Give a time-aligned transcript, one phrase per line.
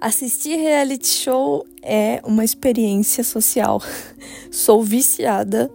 [0.00, 3.82] Assistir reality show é uma experiência social.
[4.50, 5.70] Sou viciada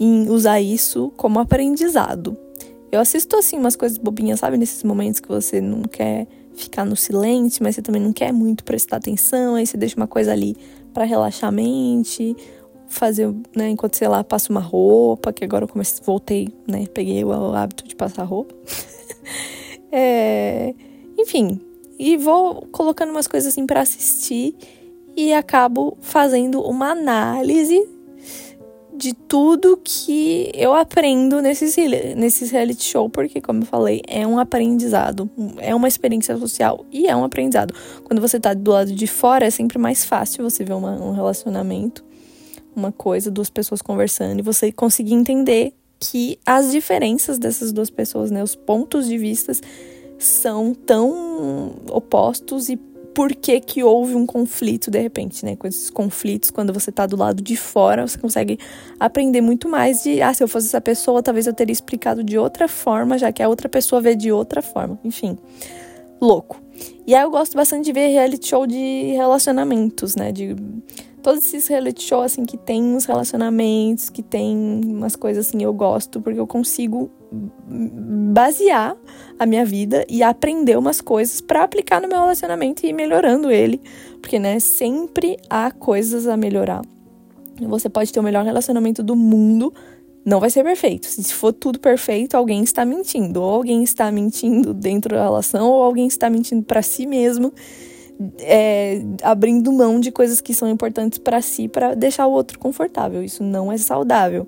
[0.00, 2.34] em usar isso como aprendizado.
[2.90, 4.56] Eu assisto assim umas coisas bobinhas, sabe?
[4.56, 8.64] Nesses momentos que você não quer ficar no silêncio, mas você também não quer muito
[8.64, 10.56] prestar atenção, aí você deixa uma coisa ali
[10.94, 12.34] para relaxar a mente,
[12.88, 17.22] fazer, né, enquanto sei lá, passa uma roupa, que agora eu comecei, voltei, né, peguei
[17.24, 18.54] o hábito de passar roupa.
[19.92, 20.74] é,
[21.16, 21.60] enfim,
[22.00, 24.56] e vou colocando umas coisas assim para assistir
[25.14, 27.86] e acabo fazendo uma análise
[28.96, 31.76] de tudo que eu aprendo nesses,
[32.16, 37.06] nesses reality show, porque, como eu falei, é um aprendizado, é uma experiência social e
[37.06, 37.74] é um aprendizado.
[38.04, 41.12] Quando você tá do lado de fora, é sempre mais fácil você ver uma, um
[41.12, 42.02] relacionamento,
[42.74, 48.30] uma coisa, duas pessoas conversando e você conseguir entender que as diferenças dessas duas pessoas,
[48.30, 49.60] né, os pontos de vistas
[50.20, 55.56] são tão opostos e por que que houve um conflito de repente, né?
[55.56, 58.58] Com esses conflitos, quando você tá do lado de fora, você consegue
[58.98, 62.38] aprender muito mais de, ah, se eu fosse essa pessoa, talvez eu teria explicado de
[62.38, 64.98] outra forma, já que a outra pessoa vê de outra forma.
[65.04, 65.36] Enfim,
[66.20, 66.60] louco.
[67.06, 70.30] E aí eu gosto bastante de ver reality show de relacionamentos, né?
[70.30, 70.54] De
[71.22, 75.72] todos esses reality show assim que tem uns relacionamentos, que tem umas coisas assim, eu
[75.72, 78.96] gosto porque eu consigo basear
[79.38, 83.50] a minha vida e aprender umas coisas para aplicar no meu relacionamento e ir melhorando
[83.50, 83.80] ele,
[84.20, 86.82] porque né, sempre há coisas a melhorar.
[87.60, 89.72] Você pode ter o melhor relacionamento do mundo,
[90.24, 91.06] não vai ser perfeito.
[91.06, 95.82] Se for tudo perfeito, alguém está mentindo, ou alguém está mentindo dentro da relação, ou
[95.82, 97.52] alguém está mentindo para si mesmo
[98.38, 103.22] é, abrindo mão de coisas que são importantes para si para deixar o outro confortável.
[103.22, 104.46] Isso não é saudável.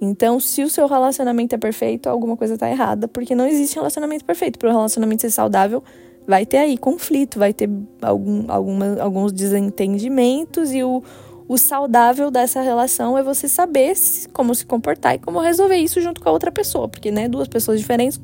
[0.00, 4.24] Então, se o seu relacionamento é perfeito, alguma coisa está errada, porque não existe relacionamento
[4.24, 4.58] perfeito.
[4.58, 5.82] Para o relacionamento ser saudável,
[6.26, 7.68] vai ter aí conflito, vai ter
[8.02, 11.02] algum, alguma, alguns desentendimentos e o,
[11.48, 13.94] o saudável dessa relação é você saber
[14.32, 17.48] como se comportar e como resolver isso junto com a outra pessoa, porque né, duas
[17.48, 18.20] pessoas diferentes,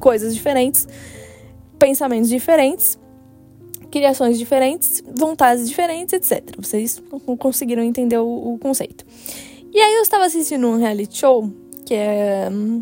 [0.00, 0.88] coisas diferentes,
[1.78, 2.98] pensamentos diferentes,
[3.88, 6.56] criações diferentes, vontades diferentes, etc.
[6.58, 7.00] Vocês
[7.38, 9.06] conseguiram entender o, o conceito.
[9.74, 11.50] E aí eu estava assistindo um reality show
[11.84, 12.80] que é um,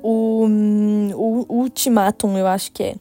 [0.00, 2.94] o, um, o Ultimatum, eu acho que é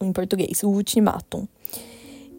[0.00, 1.46] em português, o Ultimatum.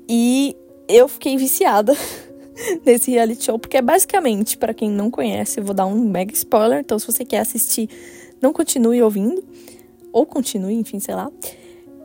[0.10, 0.58] E
[0.90, 1.96] eu fiquei viciada
[2.84, 6.34] nesse reality show, porque é basicamente, para quem não conhece, eu vou dar um mega
[6.34, 7.88] spoiler, então se você quer assistir,
[8.42, 9.44] não continue ouvindo,
[10.12, 11.32] ou continue, enfim, sei lá.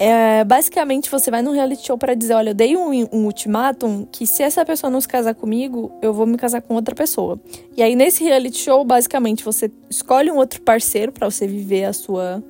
[0.02, 4.06] É, basicamente, você vai num reality show para dizer: olha, eu dei um, um ultimátum
[4.10, 7.38] que se essa pessoa não se casar comigo, eu vou me casar com outra pessoa.
[7.76, 11.92] E aí, nesse reality show, basicamente, você escolhe um outro parceiro para você viver a
[11.92, 12.42] sua,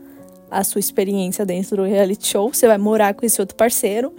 [0.49, 2.55] a sua experiência dentro do reality show.
[2.55, 4.15] Você vai morar com esse outro parceiro.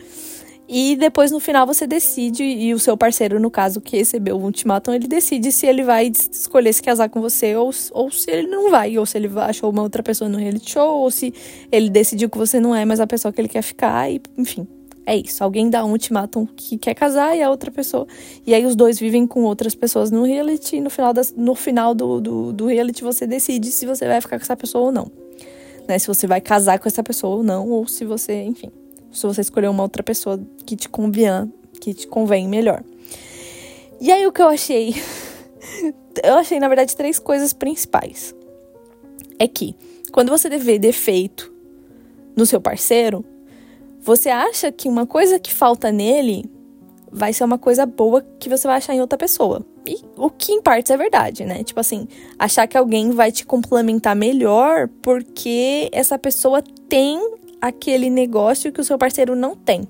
[0.73, 4.41] E depois no final você decide, e o seu parceiro, no caso, que recebeu o
[4.41, 8.47] ultimatum, ele decide se ele vai escolher se casar com você ou, ou se ele
[8.47, 11.33] não vai, ou se ele achou uma outra pessoa no reality show, ou se
[11.69, 14.65] ele decidiu que você não é mais a pessoa que ele quer ficar, e enfim.
[15.05, 15.43] É isso.
[15.43, 18.07] Alguém dá um ultimatum que quer casar e a outra pessoa.
[18.47, 20.77] E aí os dois vivem com outras pessoas no reality.
[20.77, 24.21] E no final, das, no final do, do, do reality você decide se você vai
[24.21, 25.11] ficar com essa pessoa ou não.
[25.85, 25.99] Né?
[25.99, 28.71] Se você vai casar com essa pessoa ou não, ou se você, enfim
[29.11, 32.83] se você escolher uma outra pessoa que te convenha, que te convém melhor.
[33.99, 34.95] E aí o que eu achei?
[36.23, 38.33] eu achei, na verdade, três coisas principais.
[39.37, 39.75] É que
[40.11, 41.51] quando você vê defeito
[42.35, 43.23] no seu parceiro,
[44.01, 46.49] você acha que uma coisa que falta nele
[47.11, 49.65] vai ser uma coisa boa que você vai achar em outra pessoa.
[49.85, 51.63] E o que em partes é verdade, né?
[51.63, 52.07] Tipo assim,
[52.39, 57.19] achar que alguém vai te complementar melhor porque essa pessoa tem
[57.61, 59.87] aquele negócio que o seu parceiro não tem,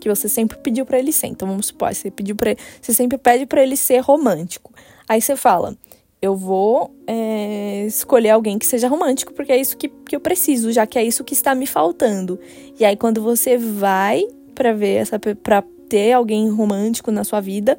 [0.00, 1.28] que você sempre pediu para ele ser.
[1.28, 4.72] Então vamos supor, você pediu para você sempre pede para ele ser romântico.
[5.08, 5.76] Aí você fala,
[6.20, 10.72] eu vou é, escolher alguém que seja romântico, porque é isso que, que eu preciso,
[10.72, 12.40] já que é isso que está me faltando.
[12.78, 17.78] E aí quando você vai para ver essa para ter alguém romântico na sua vida,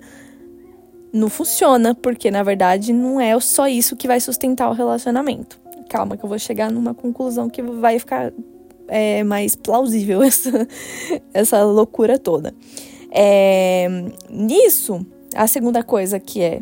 [1.11, 5.59] não funciona, porque na verdade não é só isso que vai sustentar o relacionamento.
[5.89, 8.33] Calma que eu vou chegar numa conclusão que vai ficar
[8.87, 10.67] é, mais plausível essa,
[11.33, 12.53] essa loucura toda.
[13.11, 13.87] É,
[14.29, 15.05] nisso,
[15.35, 16.61] a segunda coisa que é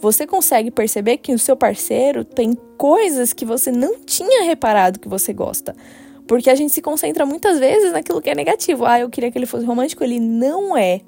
[0.00, 5.08] você consegue perceber que o seu parceiro tem coisas que você não tinha reparado que
[5.08, 5.76] você gosta.
[6.26, 8.86] Porque a gente se concentra muitas vezes naquilo que é negativo.
[8.86, 11.02] Ah, eu queria que ele fosse romântico, ele não é.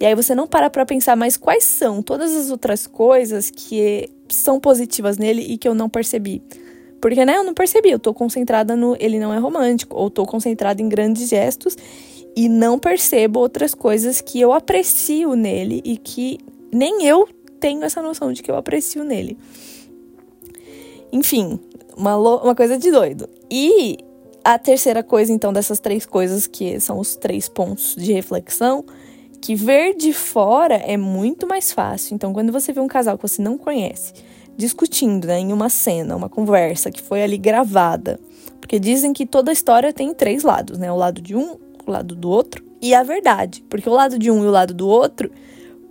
[0.00, 4.08] E aí você não para pra pensar, mas quais são todas as outras coisas que
[4.30, 6.42] são positivas nele e que eu não percebi?
[7.00, 10.26] Porque, né, eu não percebi, eu tô concentrada no ele não é romântico, ou tô
[10.26, 11.76] concentrada em grandes gestos
[12.36, 16.38] e não percebo outras coisas que eu aprecio nele e que
[16.72, 19.36] nem eu tenho essa noção de que eu aprecio nele.
[21.12, 21.58] Enfim,
[21.96, 23.28] uma, uma coisa de doido.
[23.50, 23.98] E
[24.44, 28.84] a terceira coisa, então, dessas três coisas que são os três pontos de reflexão,
[29.40, 32.14] que ver de fora é muito mais fácil.
[32.14, 34.12] Então, quando você vê um casal que você não conhece
[34.60, 38.20] discutindo né, em uma cena, uma conversa que foi ali gravada,
[38.60, 40.92] porque dizem que toda história tem três lados, né?
[40.92, 43.64] O lado de um, o lado do outro e a verdade.
[43.68, 45.30] Porque o lado de um e o lado do outro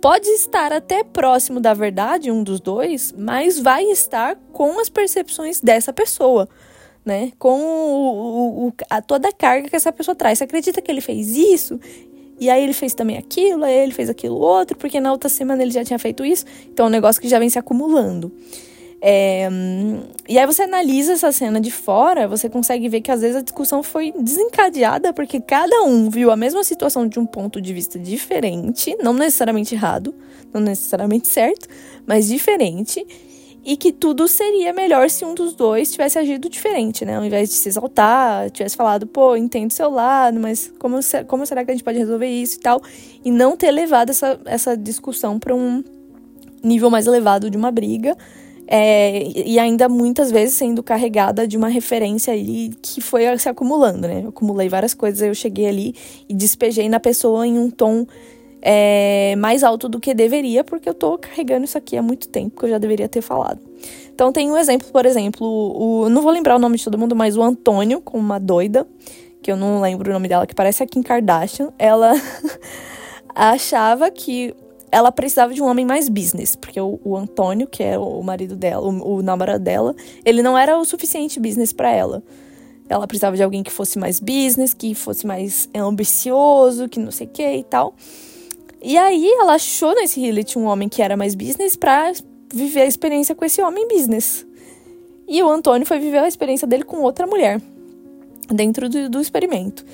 [0.00, 5.60] pode estar até próximo da verdade, um dos dois, mas vai estar com as percepções
[5.60, 6.48] dessa pessoa,
[7.04, 7.32] né?
[7.38, 10.38] Com o, o, a, toda a carga que essa pessoa traz.
[10.38, 11.78] Você acredita que ele fez isso?
[12.40, 15.62] E aí ele fez também aquilo, aí ele fez aquilo outro, porque na outra semana
[15.62, 16.46] ele já tinha feito isso.
[16.72, 18.32] Então é um negócio que já vem se acumulando.
[19.02, 19.48] É,
[20.28, 23.40] e aí você analisa essa cena de fora, você consegue ver que às vezes a
[23.40, 27.98] discussão foi desencadeada porque cada um viu a mesma situação de um ponto de vista
[27.98, 30.14] diferente, não necessariamente errado,
[30.52, 31.66] não necessariamente certo,
[32.06, 33.06] mas diferente,
[33.64, 37.16] e que tudo seria melhor se um dos dois tivesse agido diferente, né?
[37.16, 41.64] Ao invés de se exaltar, tivesse falado, pô, entendo seu lado, mas como, como será
[41.64, 42.80] que a gente pode resolver isso e tal,
[43.24, 45.84] e não ter levado essa, essa discussão para um
[46.62, 48.16] nível mais elevado de uma briga
[48.72, 54.06] é, e ainda muitas vezes sendo carregada de uma referência ali que foi se acumulando,
[54.06, 54.22] né?
[54.22, 55.94] Eu acumulei várias coisas, eu cheguei ali
[56.28, 58.06] e despejei na pessoa em um tom
[58.62, 62.58] é, mais alto do que deveria, porque eu tô carregando isso aqui há muito tempo,
[62.58, 63.60] que eu já deveria ter falado.
[64.14, 67.16] Então tem um exemplo, por exemplo, o, não vou lembrar o nome de todo mundo,
[67.16, 68.86] mas o Antônio, com uma doida,
[69.42, 72.12] que eu não lembro o nome dela, que parece a Kim Kardashian, ela
[73.34, 74.54] achava que
[74.92, 78.56] ela precisava de um homem mais business, porque o, o Antônio, que é o marido
[78.56, 82.22] dela, o, o namorado dela, ele não era o suficiente business para ela.
[82.88, 87.28] Ela precisava de alguém que fosse mais business, que fosse mais ambicioso, que não sei
[87.28, 87.94] o que e tal.
[88.82, 92.12] E aí ela achou nesse reality um homem que era mais business pra
[92.52, 94.46] viver a experiência com esse homem business.
[95.28, 97.60] E o Antônio foi viver a experiência dele com outra mulher,
[98.48, 99.84] dentro do, do experimento.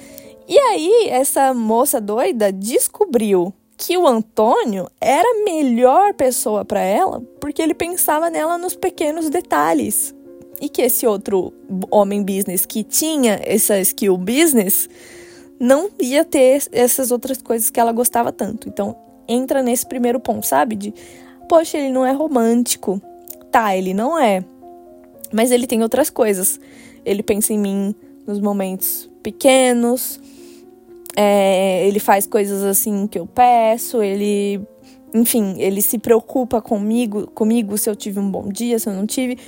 [0.49, 7.21] E aí, essa moça doida descobriu que o Antônio era a melhor pessoa para ela
[7.41, 10.15] porque ele pensava nela nos pequenos detalhes.
[10.59, 11.53] E que esse outro
[11.91, 14.88] homem business que tinha essa skill business
[15.58, 18.69] não ia ter essas outras coisas que ela gostava tanto.
[18.69, 18.97] Então,
[19.29, 20.76] entra nesse primeiro ponto, sabe?
[20.76, 20.94] De,
[21.49, 23.00] poxa, ele não é romântico.
[23.50, 24.44] Tá, ele não é.
[25.32, 26.61] Mas ele tem outras coisas.
[27.05, 27.94] Ele pensa em mim
[28.26, 30.20] nos momentos pequenos,
[31.17, 34.61] é, ele faz coisas assim que eu peço, ele.
[35.14, 39.06] Enfim, ele se preocupa comigo, comigo se eu tive um bom dia, se eu não
[39.06, 39.38] tive.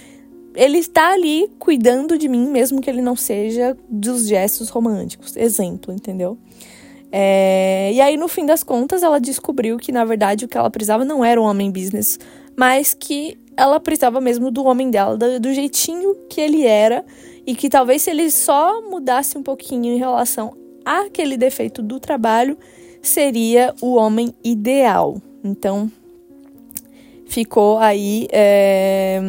[0.58, 5.36] Ele está ali cuidando de mim, mesmo que ele não seja dos gestos românticos.
[5.36, 6.36] Exemplo, entendeu?
[7.12, 10.68] É, e aí, no fim das contas, ela descobriu que, na verdade, o que ela
[10.68, 12.18] precisava não era um homem business,
[12.56, 17.04] mas que ela precisava mesmo do homem dela, do, jeitinho que ele era,
[17.46, 20.54] e que talvez se ele só mudasse um pouquinho em relação
[20.84, 22.58] aquele defeito do trabalho
[23.00, 25.20] seria o homem ideal.
[25.44, 25.90] Então,
[27.26, 29.20] ficou aí é,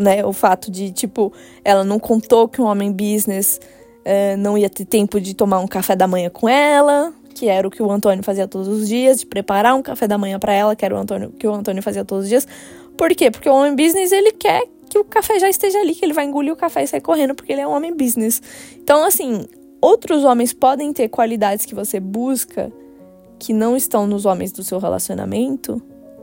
[0.00, 1.32] né, o fato de, tipo,
[1.64, 3.60] ela não contou que um homem business
[4.04, 7.66] é, não ia ter tempo de tomar um café da manhã com ela, que era
[7.66, 10.52] o que o Antônio fazia todos os dias, de preparar um café da manhã para
[10.52, 12.48] ela, que era o Antônio, que o Antônio fazia todos os dias.
[12.96, 13.30] Por quê?
[13.30, 16.24] Porque o homem business, ele quer que o café já esteja ali, que ele vai
[16.24, 18.42] engolir o café e sair correndo, porque ele é um homem business.
[18.76, 19.46] Então, assim,
[19.80, 22.70] Outros homens podem ter qualidades que você busca
[23.38, 25.80] que não estão nos homens do seu relacionamento,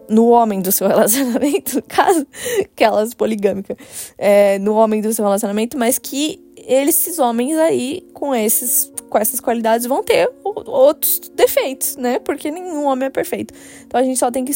[0.09, 2.25] no homem do seu relacionamento, caso
[2.61, 3.77] aquelas poligâmica,
[4.17, 9.39] é, no homem do seu relacionamento, mas que esses homens aí com esses com essas
[9.39, 12.19] qualidades vão ter outros defeitos, né?
[12.19, 13.53] Porque nenhum homem é perfeito.
[13.85, 14.53] Então a gente só tem que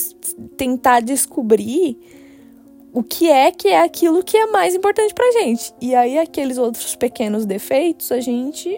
[0.58, 1.98] tentar descobrir
[2.94, 5.74] o que é que é aquilo que é mais importante pra gente.
[5.80, 8.78] E aí aqueles outros pequenos defeitos a gente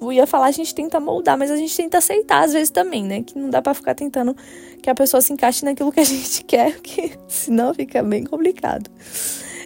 [0.00, 3.04] eu ia falar, a gente tenta moldar, mas a gente tenta aceitar às vezes também,
[3.04, 3.22] né?
[3.22, 4.36] Que não dá para ficar tentando
[4.82, 8.90] que a pessoa se encaixe naquilo que a gente quer, porque senão fica bem complicado.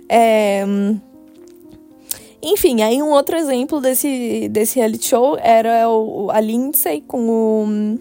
[0.08, 0.64] É...
[2.42, 7.98] Enfim, aí um outro exemplo desse, desse reality show era o, a Lindsay com o.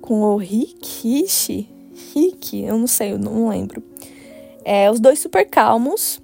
[0.00, 1.68] com o Rick, Rick,
[2.14, 3.80] Rick, eu não sei, eu não lembro.
[4.64, 6.20] É, os dois super calmos.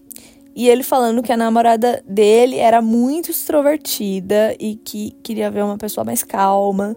[0.55, 5.77] E ele falando que a namorada dele era muito extrovertida e que queria ver uma
[5.77, 6.97] pessoa mais calma,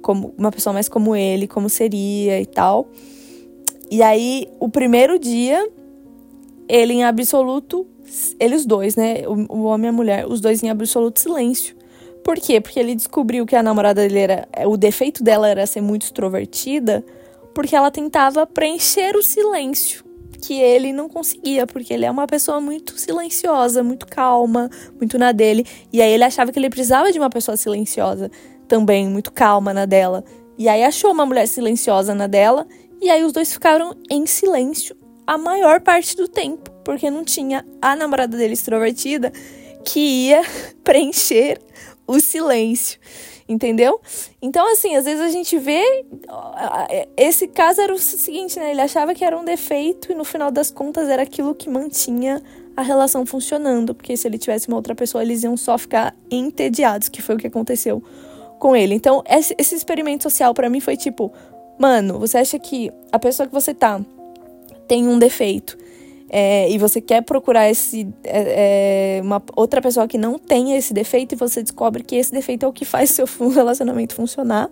[0.00, 2.88] como uma pessoa mais como ele, como seria e tal.
[3.90, 5.68] E aí, o primeiro dia,
[6.68, 7.86] ele em absoluto,
[8.38, 9.24] eles dois, né?
[9.26, 11.74] O, o homem e a mulher, os dois em absoluto silêncio.
[12.22, 12.60] Por quê?
[12.60, 14.48] Porque ele descobriu que a namorada dele era.
[14.66, 17.04] O defeito dela era ser muito extrovertida,
[17.52, 20.11] porque ela tentava preencher o silêncio
[20.42, 25.30] que ele não conseguia, porque ele é uma pessoa muito silenciosa, muito calma, muito na
[25.30, 25.64] dele.
[25.92, 28.28] E aí ele achava que ele precisava de uma pessoa silenciosa
[28.66, 30.24] também, muito calma na dela.
[30.58, 32.66] E aí achou uma mulher silenciosa na dela,
[33.00, 37.64] e aí os dois ficaram em silêncio a maior parte do tempo, porque não tinha
[37.80, 39.32] a namorada dele extrovertida
[39.84, 40.42] que ia
[40.82, 41.60] preencher
[42.06, 42.98] o silêncio
[43.48, 44.00] entendeu?
[44.40, 45.82] Então, assim, às vezes a gente vê.
[47.16, 48.70] Esse caso era o seguinte, né?
[48.70, 52.42] Ele achava que era um defeito e no final das contas era aquilo que mantinha
[52.76, 57.08] a relação funcionando, porque se ele tivesse uma outra pessoa, eles iam só ficar entediados,
[57.08, 58.02] que foi o que aconteceu
[58.58, 58.94] com ele.
[58.94, 61.30] Então, esse, experimento social para mim foi tipo,
[61.78, 64.00] mano, você acha que a pessoa que você tá
[64.88, 65.76] tem um defeito
[66.34, 70.94] é, e você quer procurar esse, é, é, uma outra pessoa que não tenha esse
[70.94, 74.70] defeito e você descobre que esse defeito é o que faz seu relacionamento funcionar,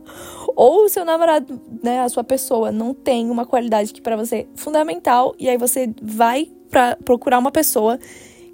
[0.57, 4.37] ou o seu namorado, né, a sua pessoa não tem uma qualidade que para você
[4.37, 7.99] é fundamental e aí você vai para procurar uma pessoa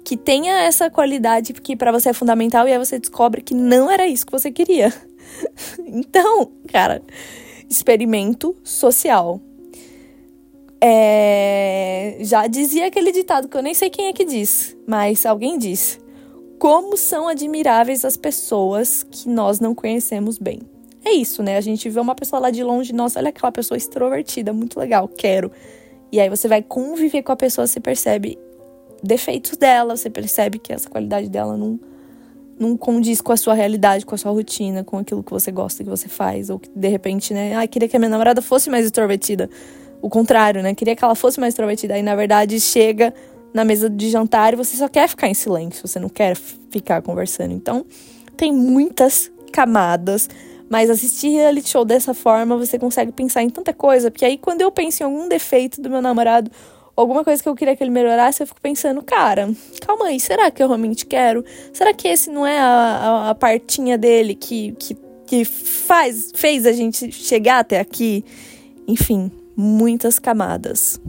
[0.03, 3.89] que tenha essa qualidade que para você é fundamental e aí você descobre que não
[3.89, 4.93] era isso que você queria.
[5.85, 7.01] então, cara,
[7.69, 9.39] experimento social.
[10.79, 15.57] É, já dizia aquele ditado que eu nem sei quem é que diz, mas alguém
[15.57, 15.99] disse:
[16.59, 20.59] Como são admiráveis as pessoas que nós não conhecemos bem.
[21.03, 21.57] É isso, né?
[21.57, 25.07] A gente vê uma pessoa lá de longe, nossa, olha aquela pessoa extrovertida, muito legal,
[25.07, 25.51] quero.
[26.11, 28.37] E aí você vai conviver com a pessoa, você percebe
[29.01, 31.79] defeitos dela, você percebe que essa qualidade dela não,
[32.59, 35.83] não condiz com a sua realidade, com a sua rotina, com aquilo que você gosta,
[35.83, 37.55] que você faz, ou que de repente, né?
[37.55, 39.49] Ai, ah, queria que a minha namorada fosse mais extrovertida
[40.01, 40.73] o contrário, né?
[40.73, 41.93] Queria que ela fosse mais extrovertida.
[41.93, 43.13] Aí, na verdade, chega
[43.53, 47.01] na mesa de jantar e você só quer ficar em silêncio, você não quer ficar
[47.01, 47.53] conversando.
[47.53, 47.85] Então,
[48.35, 50.29] tem muitas camadas,
[50.69, 54.61] mas assistir reality show dessa forma você consegue pensar em tanta coisa, porque aí quando
[54.61, 56.51] eu penso em algum defeito do meu namorado,
[56.95, 59.49] alguma coisa que eu queria que ele melhorasse, eu fico pensando, cara,
[59.81, 61.43] calma aí, será que eu realmente quero?
[61.73, 66.65] Será que esse não é a, a, a partinha dele que, que, que faz, fez
[66.65, 68.23] a gente chegar até aqui?
[68.87, 71.01] Enfim, muitas camadas.